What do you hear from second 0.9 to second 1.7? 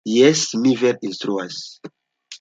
instruas.